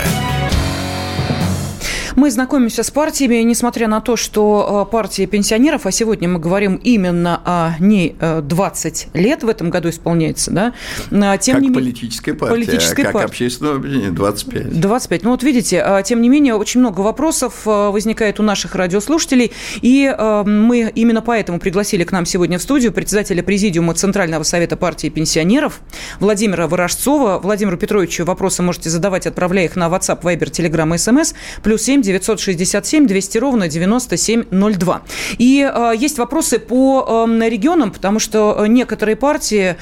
[2.17, 6.77] Мы знакомимся с партиями, несмотря на то, что э, партия пенсионеров, а сегодня мы говорим
[6.77, 10.73] именно о ней 20 э, лет, в этом году исполняется, да?
[11.11, 13.27] А, тем как не политическая партия, политическая как партия.
[13.27, 14.79] общественное объединение, 25.
[14.79, 15.23] 25.
[15.23, 19.51] Ну вот видите, а, тем не менее, очень много вопросов э, возникает у наших радиослушателей,
[19.83, 25.09] и мы именно поэтому пригласили к нам сегодня в студию председателя Президиума Центрального совета партии
[25.09, 25.81] пенсионеров
[26.19, 27.37] Владимира Ворожцова.
[27.37, 33.05] Владимиру Петровичу вопросы можете задавать, отправляя их на WhatsApp, Viber, Telegram SMS, плюс 7 967
[33.07, 35.01] 200 ровно 9702.
[35.37, 39.75] И э, есть вопросы по э, регионам, потому что некоторые партии,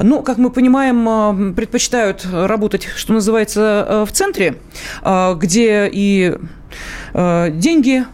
[0.00, 4.56] ну, как мы понимаем, э, предпочитают работать, что называется, э, в центре,
[5.02, 6.34] э, где и
[7.12, 8.04] э, деньги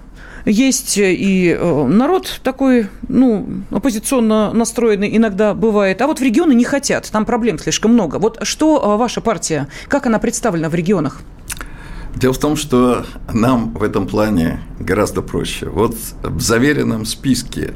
[0.47, 6.01] есть и э, народ такой, ну, оппозиционно настроенный иногда бывает.
[6.01, 8.17] А вот в регионы не хотят, там проблем слишком много.
[8.17, 11.21] Вот что э, ваша партия, как она представлена в регионах?
[12.17, 15.69] Дело в том, что нам в этом плане гораздо проще.
[15.69, 17.75] Вот в заверенном списке,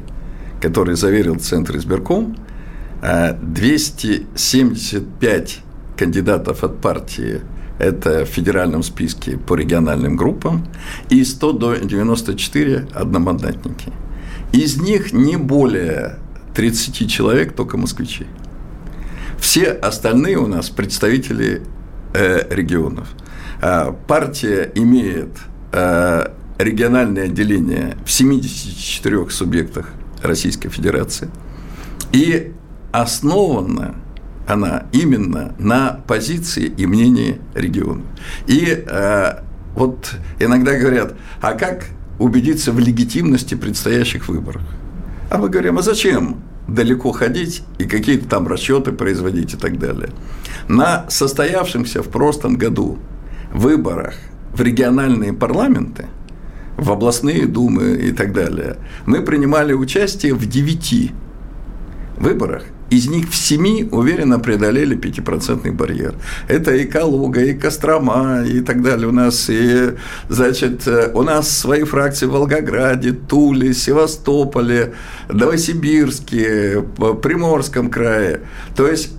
[0.61, 2.37] который заверил Центр избирком,
[3.01, 7.41] 275 э, кандидатов от партии
[7.77, 10.67] это в федеральном списке по региональным группам,
[11.09, 13.91] и 194 одномандатники.
[14.53, 16.19] Из них не более
[16.55, 18.27] 30 человек только москвичи.
[19.37, 21.61] Все остальные у нас представители
[22.13, 23.09] э, регионов.
[23.61, 25.29] Э, партия имеет
[25.71, 29.89] э, региональное отделение в 74 субъектах
[30.21, 31.29] Российской Федерации.
[32.11, 32.53] И
[32.91, 33.95] основана
[34.47, 38.03] она именно на позиции и мнении региона.
[38.47, 39.39] И э,
[39.75, 41.85] вот иногда говорят, а как
[42.19, 44.61] убедиться в легитимности предстоящих выборов?
[45.29, 50.09] А мы говорим, а зачем далеко ходить и какие-то там расчеты производить и так далее.
[50.67, 52.97] На состоявшемся в прошлом году
[53.55, 54.15] выборах
[54.53, 56.07] в региональные парламенты,
[56.77, 61.11] в областные думы и так далее, мы принимали участие в девяти
[62.17, 66.13] выборах, из них в семи уверенно преодолели пятипроцентный барьер.
[66.47, 69.07] Это и Калуга, и Кострома, и так далее.
[69.07, 69.95] У нас, и,
[70.29, 74.93] значит, у нас свои фракции в Волгограде, Туле, Севастополе,
[75.29, 76.83] Новосибирске,
[77.23, 78.41] Приморском крае.
[78.75, 79.13] То есть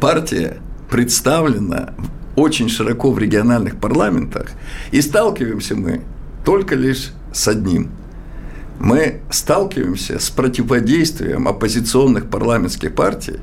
[0.00, 0.58] партия
[0.90, 1.94] представлена
[2.36, 4.50] очень широко в региональных парламентах,
[4.90, 6.02] и сталкиваемся мы
[6.44, 7.90] только лишь с одним–
[8.82, 13.36] мы сталкиваемся с противодействием оппозиционных парламентских партий,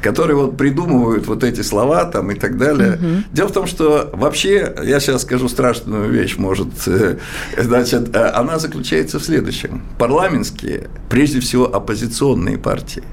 [0.00, 2.94] которые вот придумывают вот эти слова там и так далее.
[2.94, 3.24] Угу.
[3.32, 7.18] Дело в том, что вообще, я сейчас скажу страшную вещь, может, э,
[7.56, 9.82] значит, э, она заключается в следующем.
[9.98, 13.04] Парламентские, прежде всего оппозиционные партии,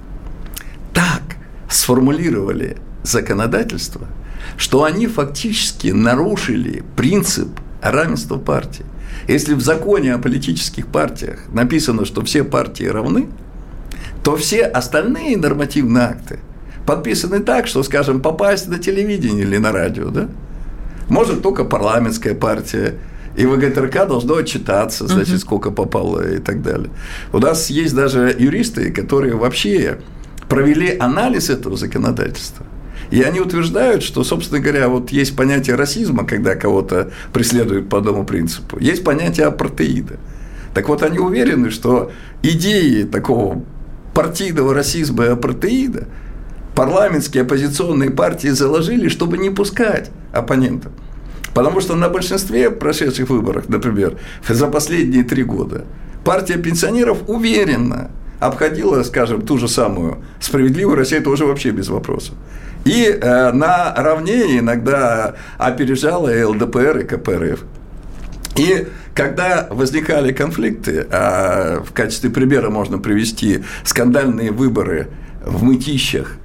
[0.91, 1.21] так
[1.69, 4.08] сформулировали законодательство,
[4.58, 7.50] что они фактически нарушили принцип
[7.82, 8.86] равенства партий.
[9.28, 13.30] Если в законе о политических партиях написано, что все партии равны,
[14.24, 16.40] то все остальные нормативные акты
[16.86, 20.28] подписаны так, что, скажем, попасть на телевидение или на радио, да,
[21.08, 22.96] может только парламентская партия,
[23.36, 26.90] и ВГТРК должно отчитаться, значит, сколько попало и так далее.
[27.32, 30.00] У нас есть даже юристы, которые вообще
[30.50, 32.66] провели анализ этого законодательства–
[33.12, 38.24] и они утверждают, что, собственно говоря, вот есть понятие расизма, когда кого-то преследуют по одному
[38.24, 40.17] принципу, есть понятие апартеида.
[40.74, 42.12] Так вот, они уверены, что
[42.43, 43.63] идеи такого
[44.13, 46.08] партийного расизма и апартеида
[46.76, 50.91] парламентские оппозиционные партии заложили, чтобы не пускать оппонентов.
[51.54, 54.17] Потому что на большинстве прошедших выборах, например,
[54.48, 55.86] за последние три года,
[56.24, 62.36] партия пенсионеров уверенно обходила, скажем, ту же самую справедливую Россию, это уже вообще без вопросов.
[62.89, 67.63] И э, наравне иногда опережала и ЛДПР, и КПРФ.
[68.58, 75.10] И когда возникали конфликты, а в качестве примера можно привести скандальные выборы
[75.45, 76.38] в Мытищах,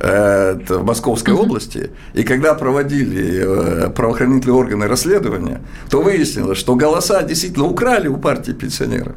[0.00, 1.44] э, в Московской uh-huh.
[1.44, 8.18] области, и когда проводили э, правоохранительные органы расследования, то выяснилось, что голоса действительно украли у
[8.18, 9.14] партии пенсионеров.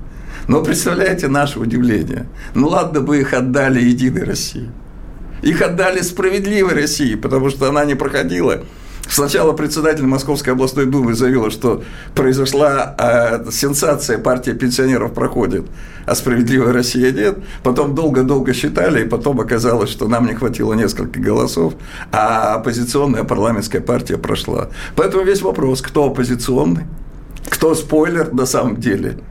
[0.47, 2.25] Но представляете наше удивление?
[2.55, 4.69] Ну ладно бы их отдали Единой России.
[5.41, 8.63] Их отдали справедливой России, потому что она не проходила
[9.09, 15.65] Сначала председатель Московской областной думы заявила, что произошла э, сенсация, партия пенсионеров проходит,
[16.05, 17.39] а справедливая Россия нет.
[17.63, 21.73] Потом долго-долго считали, и потом оказалось, что нам не хватило несколько голосов,
[22.11, 24.69] а оппозиционная парламентская партия прошла.
[24.95, 26.85] Поэтому весь вопрос, кто оппозиционный,
[27.49, 29.17] кто спойлер на самом деле–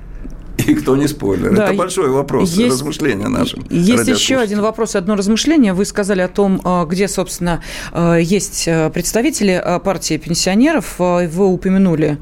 [0.69, 1.55] и кто не спойлер.
[1.55, 3.65] Да, Это большой вопрос, есть, размышления нашим.
[3.71, 5.73] Есть еще один вопрос, одно размышление.
[5.73, 10.97] Вы сказали о том, а, где, собственно, а, есть а, представители партии пенсионеров.
[10.99, 12.19] Вы упомянули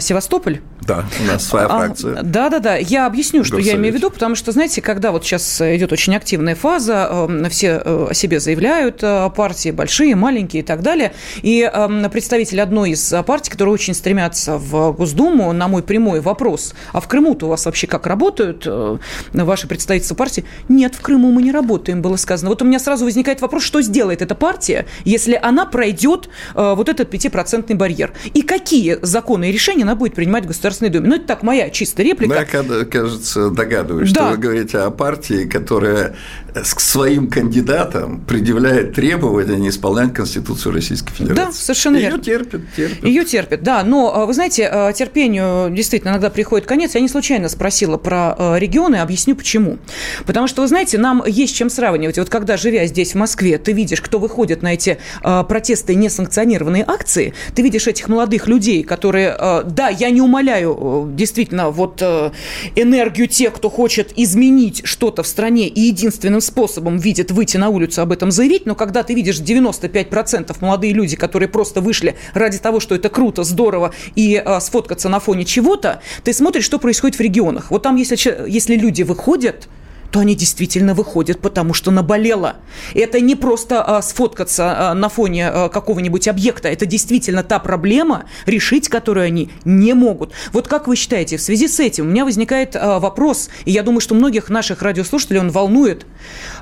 [0.00, 0.60] Севастополь.
[0.80, 2.22] Да, у нас своя фракция.
[2.22, 2.76] Да, да, да.
[2.76, 6.16] Я объясню, что я имею в виду, потому что, знаете, когда вот сейчас идет очень
[6.16, 8.98] активная фаза, все э, о себе заявляют,
[9.36, 11.70] партии большие, маленькие и так далее, и
[12.10, 17.06] представитель одной из партий, которые очень стремятся в Госдуму, на мой прямой вопрос, а в
[17.06, 18.98] Крыму-то у вас вообще как работают э,
[19.32, 20.44] ваши представительства партии?
[20.68, 22.50] Нет, в Крыму мы не работаем, было сказано.
[22.50, 26.88] Вот у меня сразу возникает вопрос, что сделает эта партия, если она пройдет э, вот
[26.88, 28.12] этот пятипроцентный барьер?
[28.34, 31.08] И какие законы и решения она будет принимать в Государственной Думе?
[31.08, 32.34] Ну, это так, моя чистая реплика.
[32.34, 34.22] Я, кажется, догадываюсь, да.
[34.22, 36.16] что вы говорите о партии, которая
[36.54, 41.44] к своим кандидатам предъявляет требования не исполнять Конституцию Российской Федерации.
[41.44, 42.16] Да, совершенно Ее верно.
[42.16, 43.04] Ее терпят, терпят.
[43.04, 43.82] Ее терпят, да.
[43.82, 46.94] Но, вы знаете, терпению действительно иногда приходит конец.
[46.94, 49.78] Я не случайно спросила про э, регионы, объясню почему.
[50.26, 52.18] Потому что, вы знаете, нам есть чем сравнивать.
[52.18, 56.84] Вот когда, живя здесь, в Москве, ты видишь, кто выходит на эти э, протесты несанкционированные
[56.86, 63.28] акции, ты видишь этих молодых людей, которые, э, да, я не умоляю действительно вот энергию
[63.28, 68.12] тех, кто хочет изменить что-то в стране и единственным способом видит выйти на улицу об
[68.12, 72.94] этом заявить, но когда ты видишь 95% молодые люди, которые просто вышли ради того, что
[72.94, 77.70] это круто, здорово, и а, сфоткаться на фоне чего-то, ты смотришь, что происходит в регионах.
[77.70, 79.68] Вот там, если, если люди выходят,
[80.12, 82.56] то они действительно выходят, потому что наболело.
[82.94, 88.26] Это не просто а, сфоткаться а, на фоне а, какого-нибудь объекта, это действительно та проблема,
[88.44, 90.32] решить которую они не могут.
[90.52, 93.82] Вот как вы считаете, в связи с этим у меня возникает а, вопрос, и я
[93.82, 96.06] думаю, что многих наших радиослушателей он волнует,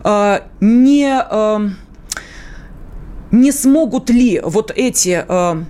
[0.05, 1.69] а, не, а,
[3.33, 5.25] не смогут ли вот эти...
[5.29, 5.65] А,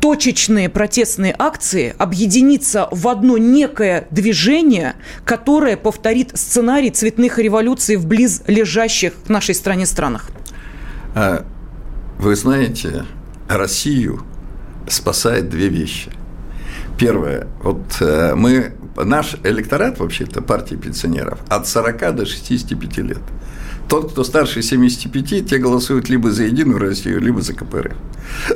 [0.00, 9.12] точечные протестные акции объединиться в одно некое движение, которое повторит сценарий цветных революций в близлежащих
[9.26, 10.30] к нашей стране странах?
[11.14, 11.44] А,
[12.18, 13.04] вы знаете,
[13.48, 14.24] Россию
[14.88, 16.10] спасает две вещи.
[16.98, 23.18] Первое, вот э, мы, наш электорат, вообще-то, партии пенсионеров, от 40 до 65 лет–
[23.90, 27.96] тот, кто старше 75, те голосуют либо за Единую Россию, либо за КПРФ.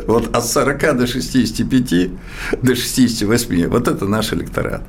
[0.07, 2.11] Вот от 40 до 65,
[2.63, 4.83] до 68, вот это наш электорат.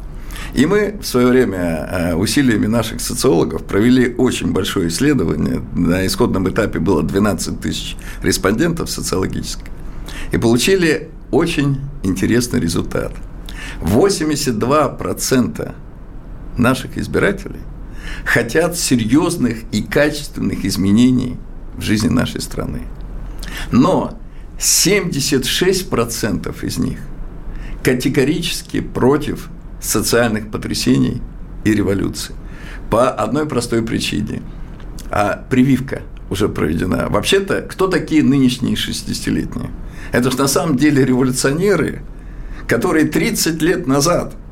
[0.53, 5.63] И мы в свое время э, усилиями наших социологов провели очень большое исследование.
[5.73, 9.71] На исходном этапе было 12 тысяч респондентов социологических.
[10.31, 13.13] И получили очень интересный результат.
[13.81, 15.73] 82%
[16.57, 17.59] наших избирателей–
[18.23, 21.37] хотят серьезных и качественных изменений
[21.75, 22.83] в жизни нашей страны.
[23.71, 24.19] Но
[24.57, 26.99] 76% из них
[27.83, 29.49] категорически против
[29.81, 31.21] социальных потрясений
[31.63, 32.35] и революции.
[32.89, 34.41] По одной простой причине.
[35.11, 37.07] А прививка уже проведена.
[37.09, 39.69] Вообще-то, кто такие нынешние 60-летние?
[40.11, 42.01] Это же на самом деле революционеры,
[42.67, 44.35] которые 30 лет назад–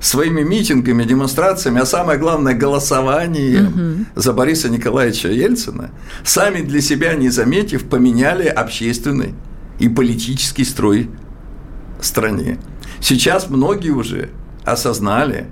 [0.00, 4.04] своими митингами, демонстрациями, а самое главное голосованием угу.
[4.14, 5.90] за Бориса Николаевича Ельцина,
[6.24, 9.34] сами для себя не заметив, поменяли общественный
[9.78, 11.10] и политический строй
[12.00, 12.58] стране.
[13.00, 14.30] Сейчас многие уже
[14.64, 15.46] осознали,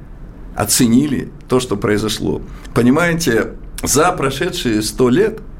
[0.56, 2.42] оценили то, что произошло.
[2.74, 3.52] Понимаете,
[3.82, 5.40] за прошедшие сто лет–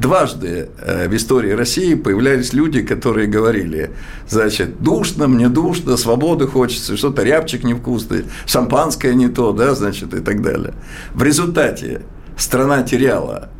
[0.00, 3.92] дважды э, в истории России появлялись люди, которые говорили,
[4.28, 10.20] значит, душно, мне душно, свободы хочется, что-то рябчик невкусный, шампанское не то, да, значит, и
[10.20, 10.74] так далее.
[11.14, 12.02] В результате
[12.36, 13.50] страна теряла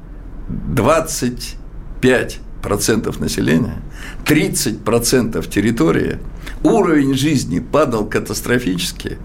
[0.49, 3.83] 25% населения,
[4.25, 6.19] 30% территории,
[6.63, 9.19] уровень жизни падал катастрофически,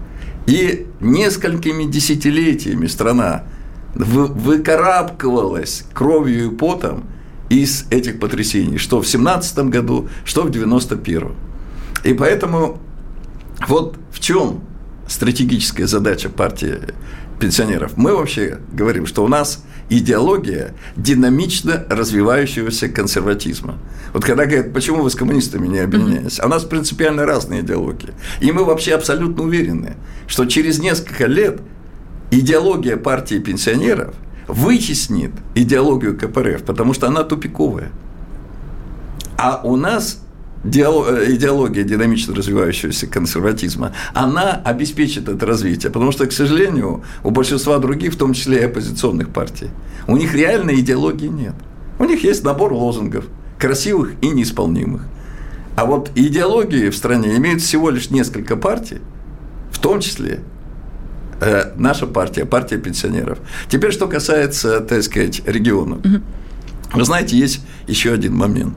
[0.46, 3.44] и несколькими десятилетиями страна
[3.94, 7.04] выкарабкивалась кровью и потом
[7.48, 11.32] из этих потрясений, что в 17 году, что в 91
[12.04, 12.78] И поэтому
[13.66, 14.62] вот в чем
[15.08, 16.78] стратегическая задача партии
[17.40, 17.92] пенсионеров.
[17.96, 23.78] Мы вообще говорим, что у нас идеология динамично развивающегося консерватизма.
[24.12, 28.10] Вот когда говорят, почему вы с коммунистами не объединяетесь, а у нас принципиально разные идеологии.
[28.40, 29.96] И мы вообще абсолютно уверены,
[30.28, 31.60] что через несколько лет
[32.30, 34.14] идеология партии пенсионеров
[34.46, 37.90] вытеснит идеологию КПРФ, потому что она тупиковая.
[39.36, 40.22] А у нас
[40.64, 45.90] э, идеология динамично развивающегося консерватизма, она обеспечит это развитие.
[45.90, 49.70] Потому что, к сожалению, у большинства других, в том числе и оппозиционных партий,
[50.06, 51.54] у них реальной идеологии нет.
[51.98, 53.26] У них есть набор лозунгов,
[53.58, 55.02] красивых и неисполнимых.
[55.76, 58.98] А вот идеологии в стране имеют всего лишь несколько партий,
[59.70, 60.40] в том числе
[61.40, 63.38] Э, наша партия, партия пенсионеров.
[63.68, 66.00] Теперь, что касается, так сказать, региона.
[66.92, 68.76] Вы знаете, есть еще один момент.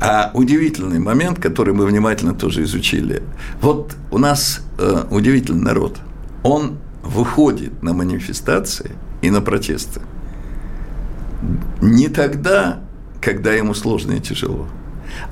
[0.00, 3.22] А удивительный момент, который мы внимательно тоже изучили.
[3.60, 5.98] Вот у нас э, удивительный народ.
[6.42, 10.00] Он выходит на манифестации и на протесты.
[11.80, 12.80] Не тогда,
[13.20, 14.66] когда ему сложно и тяжело,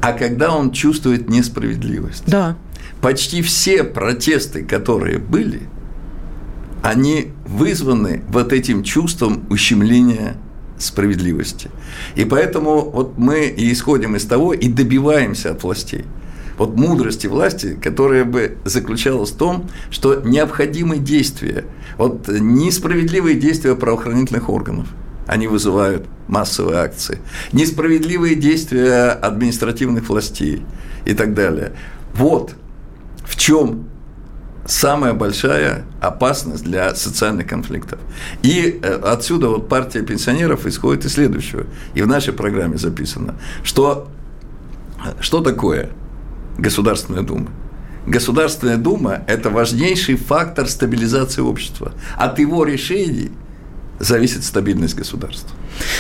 [0.01, 2.25] а когда он чувствует несправедливость.
[2.27, 2.57] Да.
[3.01, 5.63] Почти все протесты, которые были,
[6.83, 10.37] они вызваны вот этим чувством ущемления
[10.79, 11.71] справедливости.
[12.17, 16.05] И поэтому вот мы и исходим из того и добиваемся от властей.
[16.59, 21.65] Вот мудрости власти, которая бы заключалась в том, что необходимы действия,
[21.97, 24.89] вот несправедливые действия правоохранительных органов,
[25.27, 27.19] они вызывают массовые акции,
[27.53, 30.63] несправедливые действия административных властей
[31.05, 31.73] и так далее.
[32.15, 32.55] Вот
[33.25, 33.89] в чем
[34.67, 37.99] самая большая опасность для социальных конфликтов.
[38.43, 44.09] И э, отсюда вот партия пенсионеров исходит из следующего, и в нашей программе записано, что
[45.21, 45.91] что такое
[46.59, 47.49] Государственная Дума?
[48.07, 51.93] Государственная Дума– это важнейший фактор стабилизации общества.
[52.17, 53.31] От его решений
[54.03, 55.49] зависит стабильность государства.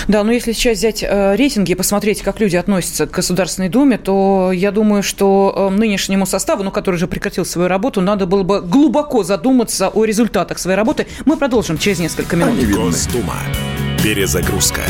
[0.09, 3.97] Да, но если сейчас взять э, рейтинги и посмотреть, как люди относятся к Государственной Думе,
[3.97, 8.43] то я думаю, что э, нынешнему составу, ну, который уже прекратил свою работу, надо было
[8.43, 11.07] бы глубоко задуматься о результатах своей работы.
[11.25, 12.59] Мы продолжим через несколько минут.
[12.69, 13.37] Госдума.
[14.03, 14.83] Перезагрузка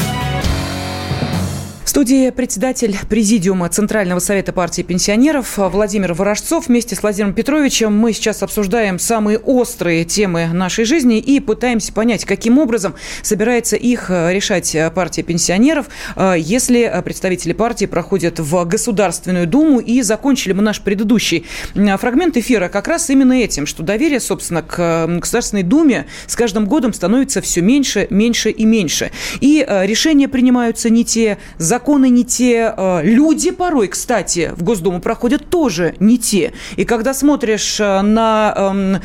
[1.93, 6.68] студии председатель Президиума Центрального совета партии пенсионеров Владимир Ворожцов.
[6.68, 12.24] Вместе с Владимиром Петровичем мы сейчас обсуждаем самые острые темы нашей жизни и пытаемся понять,
[12.24, 15.90] каким образом собирается их решать партия пенсионеров,
[16.34, 19.78] если представители партии проходят в Государственную Думу.
[19.78, 25.07] И закончили мы наш предыдущий фрагмент эфира как раз именно этим, что доверие, собственно, к
[25.20, 29.11] Государственной Думе с каждым годом становится все меньше, меньше и меньше.
[29.40, 35.01] И решения принимаются не те, законы законы не те, э, люди порой, кстати, в Госдуму
[35.01, 36.53] проходят тоже не те.
[36.76, 39.03] И когда смотришь э, на эм,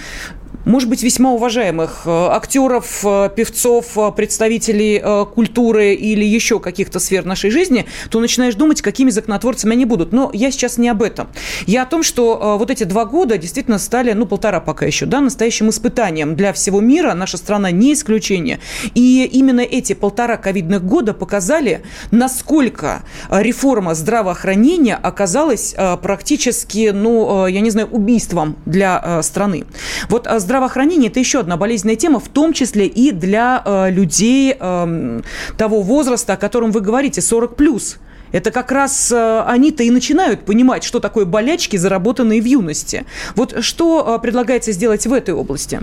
[0.68, 5.02] может быть, весьма уважаемых э, актеров, э, певцов, э, представителей
[5.34, 10.12] культуры или еще каких-то сфер нашей жизни, то начинаешь думать, какими законотворцами они будут.
[10.12, 11.30] Но я сейчас не об этом.
[11.66, 15.22] Я о том, что вот эти два года действительно стали, ну, полтора пока еще, да,
[15.22, 17.14] настоящим испытанием для всего мира.
[17.14, 18.60] Наша страна не исключение.
[18.94, 27.70] И именно эти полтора ковидных года показали, насколько реформа здравоохранения оказалась практически, ну, я не
[27.70, 29.66] знаю, убийством для страны.
[30.10, 34.56] Вот здравоохранение здравоохранение– это еще одна болезненная тема, в том числе и для э, людей
[34.60, 35.22] э,
[35.56, 37.98] того возраста, о котором вы говорите, 40+.
[38.32, 43.06] Это как раз э, они-то и начинают понимать, что такое болячки, заработанные в юности.
[43.36, 45.82] Вот что э, предлагается сделать в этой области?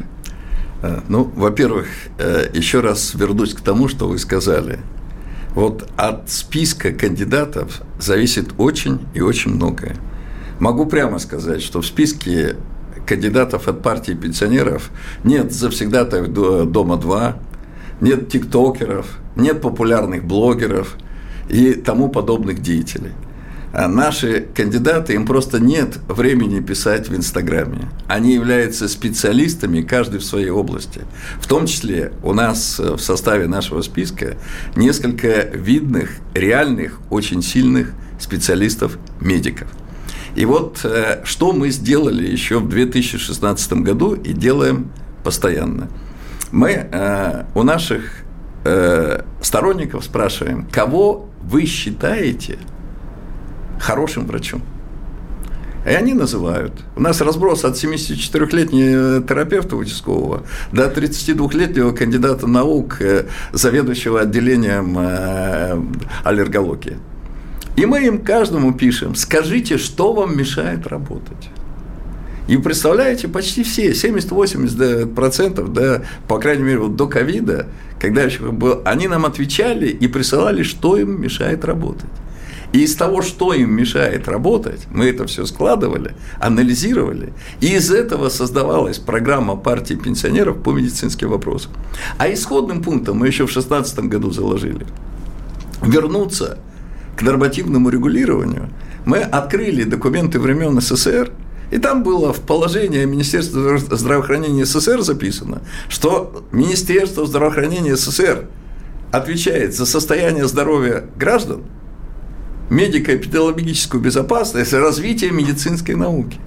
[0.82, 1.86] Э, ну, во-первых,
[2.52, 4.80] еще раз вернусь к тому, что вы сказали.
[5.54, 9.94] Вот от списка кандидатов зависит очень и очень многое.
[10.58, 12.56] Могу прямо сказать, что в списке
[13.06, 14.90] кандидатов от партии пенсионеров,
[15.24, 17.34] нет завсегдатаев Дома-2,
[18.00, 20.96] нет тиктокеров, нет популярных блогеров
[21.48, 23.12] и тому подобных деятелей.
[23.76, 27.88] А наши кандидаты, им просто нет времени писать в Инстаграме.
[28.06, 31.00] Они являются специалистами, каждый в своей области.
[31.40, 34.36] В том числе у нас в составе нашего списка
[34.76, 39.68] несколько видных, реальных, очень сильных специалистов-медиков–
[40.34, 44.90] и вот э, что мы сделали еще в 2016 году и делаем
[45.22, 45.88] постоянно.
[46.50, 48.24] Мы э, у наших
[48.64, 52.58] э, сторонников спрашиваем, кого вы считаете
[53.78, 54.62] хорошим врачом?
[55.86, 56.72] И они называют.
[56.96, 62.98] У нас разброс от 74-летнего терапевта участкового до 32-летнего кандидата наук,
[63.52, 64.98] заведующего отделением
[66.24, 66.96] аллергологии.
[67.76, 71.50] И мы им каждому пишем, скажите, что вам мешает работать.
[72.46, 77.68] И представляете, почти все, 70-80%, да, по крайней мере, вот до ковида,
[77.98, 82.10] когда еще был, они нам отвечали и присылали, что им мешает работать.
[82.72, 88.28] И из того, что им мешает работать, мы это все складывали, анализировали, и из этого
[88.28, 91.70] создавалась программа партии пенсионеров по медицинским вопросам.
[92.18, 94.86] А исходным пунктом мы еще в 2016 году заложили
[95.82, 96.58] вернуться
[97.16, 98.70] к нормативному регулированию,
[99.04, 101.30] мы открыли документы времен СССР,
[101.70, 108.46] и там было в положении Министерства здравоохранения СССР записано, что Министерство здравоохранения СССР
[109.12, 111.62] отвечает за состояние здоровья граждан,
[112.70, 116.38] медико-эпидемиологическую безопасность развитие медицинской науки.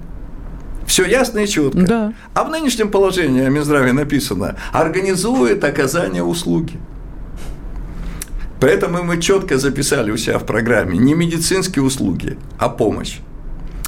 [0.86, 1.82] Все ясно и четко.
[1.82, 2.14] Да.
[2.34, 6.80] А в нынешнем положении о Минздраве написано организует оказание услуги.
[8.60, 13.20] Поэтому мы четко записали у себя в программе не медицинские услуги, а помощь.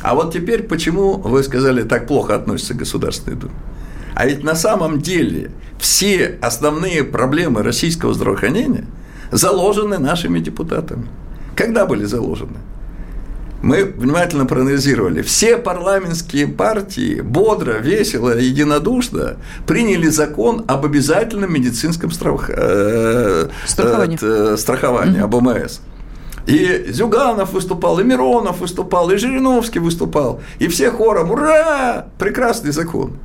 [0.01, 3.53] А вот теперь почему вы сказали так плохо относится к Государственной Думе?
[4.15, 8.85] А ведь на самом деле все основные проблемы российского здравоохранения
[9.31, 11.07] заложены нашими депутатами.
[11.55, 12.57] Когда были заложены?
[13.61, 15.21] Мы внимательно проанализировали.
[15.21, 19.37] Все парламентские партии бодро, весело, единодушно
[19.67, 22.49] приняли закон об обязательном медицинском страх...
[22.49, 25.79] Э, страховании, э, страховании об ОМС.
[26.47, 30.41] И Зюганов выступал, и Миронов выступал, и Жириновский выступал.
[30.59, 32.07] И все хором «Ура!
[32.17, 33.17] Прекрасный закон!»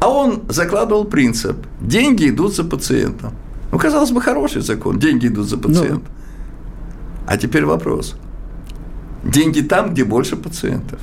[0.00, 3.32] А он закладывал принцип «деньги идут за пациентом».
[3.72, 6.02] Ну, казалось бы, хороший закон, деньги идут за пациентом.
[6.06, 7.26] Ну.
[7.26, 8.16] А теперь вопрос–
[9.30, 11.00] Деньги там, где больше пациентов.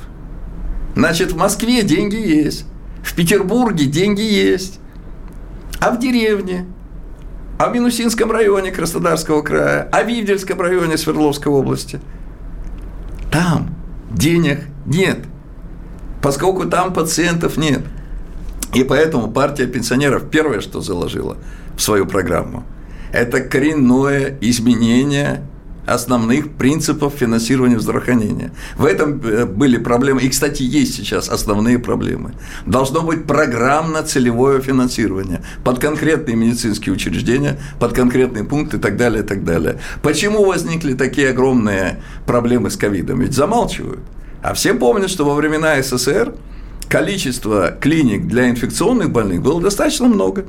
[0.96, 2.64] Значит, в Москве деньги есть,
[3.02, 4.80] в Петербурге деньги есть,
[5.80, 6.66] а в деревне,
[7.58, 12.00] а в Минусинском районе Краснодарского края, а в Вивдельском районе Свердловской области.
[13.30, 13.74] Там
[14.10, 15.18] денег нет,
[16.22, 17.82] поскольку там пациентов нет.
[18.72, 21.36] И поэтому партия пенсионеров первое, что заложила
[21.76, 22.64] в свою программу–
[23.14, 25.46] Это коренное изменение
[25.86, 28.52] основных принципов финансирования здравоохранения.
[28.76, 32.34] В этом э, были проблемы, и, кстати, есть сейчас основные проблемы.
[32.66, 39.26] Должно быть программно-целевое финансирование под конкретные медицинские учреждения, под конкретные пункты и так далее, и
[39.26, 39.78] так далее.
[40.02, 43.20] Почему возникли такие огромные проблемы с ковидом?
[43.20, 44.00] Ведь замалчивают.
[44.42, 46.34] А все помнят, что во времена СССР
[46.88, 50.44] количество клиник для инфекционных больных было достаточно много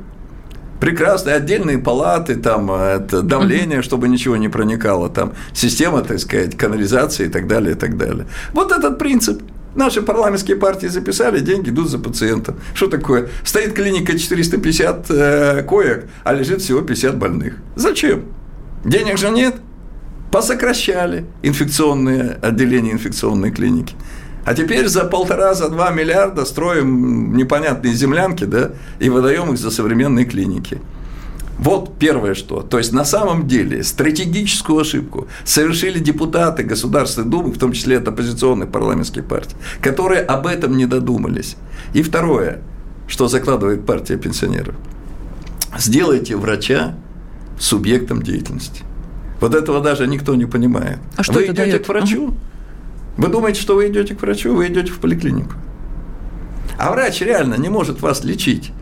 [0.80, 7.26] прекрасные отдельные палаты, там это давление, чтобы ничего не проникало, там система, так сказать, канализации
[7.26, 8.26] и так далее, и так далее.
[8.52, 9.42] Вот этот принцип.
[9.74, 12.56] Наши парламентские партии записали, деньги идут за пациентом.
[12.74, 13.28] Что такое?
[13.44, 17.56] Стоит клиника 450 э, коек, а лежит всего 50 больных.
[17.74, 18.24] Зачем?
[18.86, 19.56] Денег же нет.
[20.32, 23.94] Посокращали инфекционные отделения инфекционной клиники.
[24.46, 28.70] А теперь за полтора, за два миллиарда строим непонятные землянки, да,
[29.00, 30.80] и выдаем их за современные клиники.
[31.58, 32.62] Вот первое что.
[32.62, 38.06] То есть, на самом деле, стратегическую ошибку совершили депутаты Государственной Думы, в том числе от
[38.06, 41.56] оппозиционных парламентских партий, которые об этом не додумались.
[41.92, 42.62] И второе,
[43.08, 44.76] что закладывает партия пенсионеров.
[45.76, 46.94] Сделайте врача
[47.58, 48.84] субъектом деятельности.
[49.40, 50.98] Вот этого даже никто не понимает.
[51.16, 51.86] А что Вы это идете дает?
[51.86, 52.36] к врачу, ага
[53.16, 55.52] вы думаете, что вы идете к врачу, вы идете в поликлинику.
[56.78, 58.72] А врач реально не может вас лечить.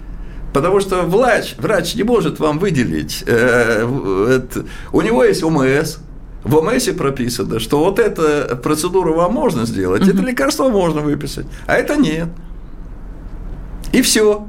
[0.53, 3.24] Потому что врач, врач не может вам выделить.
[3.26, 5.99] Э, это, у него есть ОМС,
[6.45, 11.74] в ОМСе прописано, что вот эту процедуру вам можно сделать, это лекарство можно выписать, а
[11.74, 12.28] это нет.
[13.93, 14.47] И все.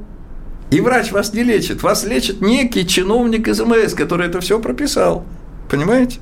[0.71, 1.83] И врач вас не лечит.
[1.83, 5.23] Вас лечит некий чиновник из ОМС, который это все прописал.
[5.69, 6.19] Понимаете?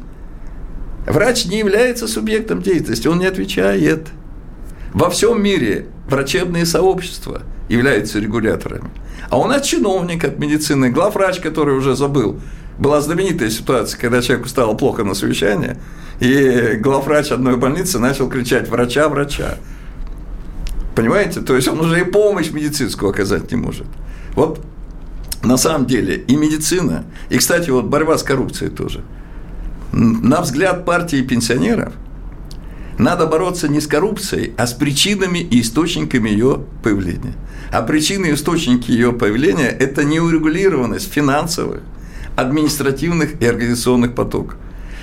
[1.05, 4.07] Врач не является субъектом деятельности, он не отвечает.
[4.93, 8.89] Во всем мире врачебные сообщества являются регуляторами.
[9.29, 12.39] А у нас чиновник от медицины, главврач, который уже забыл.
[12.77, 15.77] Была знаменитая ситуация, когда человеку стало плохо на совещании,
[16.19, 19.57] и главврач одной больницы начал кричать «врача, врача».
[20.95, 21.41] Понимаете?
[21.41, 23.87] То есть он уже и помощь медицинскую оказать не может.
[24.35, 24.63] Вот
[25.43, 29.03] на самом деле и медицина, и, кстати, вот борьба с коррупцией тоже–
[29.93, 31.93] на взгляд партии пенсионеров,
[32.97, 37.33] надо бороться не с коррупцией, а с причинами и источниками ее появления.
[37.71, 41.81] А причины и источники ее появления– это неурегулированность финансовых,
[42.35, 44.57] административных и организационных потоков.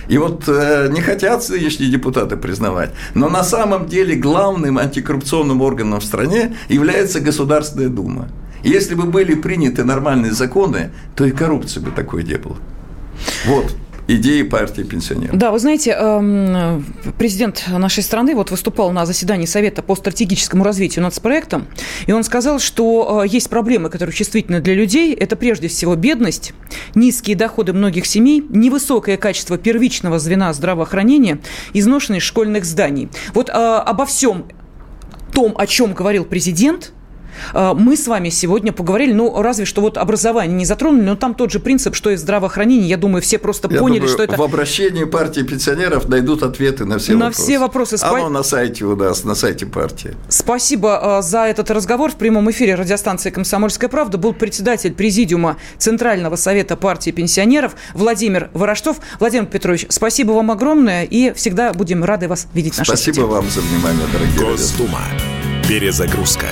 [0.08, 6.00] И вот э, не хотят нынешние депутаты признавать, но на самом деле главным антикоррупционным органом
[6.00, 8.28] в стране является Государственная Дума.
[8.64, 12.56] Если бы были приняты нормальные законы, то и коррупции бы такой не было.
[13.46, 13.72] Вот
[14.16, 15.36] идеи партии пенсионеров.
[15.36, 16.84] Да, вы знаете, эм,
[17.18, 21.66] президент нашей страны вот выступал на заседании Совета по стратегическому развитию нацпроекта,
[22.06, 25.14] и он сказал, что э, есть проблемы, которые чувствительны для людей.
[25.14, 26.52] Это прежде всего бедность,
[26.94, 31.40] низкие доходы многих семей, невысокое качество первичного звена здравоохранения,
[31.72, 33.08] изношенность школьных зданий.
[33.34, 34.46] Вот э, обо всем
[35.32, 36.92] том, о чем говорил президент–
[37.52, 41.50] мы с вами сегодня поговорили, ну, разве что вот образование не затронули, но там тот
[41.50, 42.88] же принцип, что и здравоохранение.
[42.88, 44.36] Я думаю, все просто Я поняли, думаю, что это...
[44.36, 47.40] в обращении партии пенсионеров найдут ответы на все на вопросы.
[47.40, 47.98] На все вопросы.
[47.98, 48.18] Спа...
[48.18, 50.16] Оно на сайте у нас, на сайте партии.
[50.28, 52.10] Спасибо а, за этот разговор.
[52.10, 58.98] В прямом эфире радиостанции «Комсомольская правда» был председатель президиума Центрального совета партии пенсионеров Владимир Ворожтов.
[59.18, 63.48] Владимир Петрович, спасибо вам огромное и всегда будем рады вас видеть в нашей Спасибо вам
[63.48, 65.00] за внимание, дорогие Госдума.
[65.68, 66.46] Перезагрузка.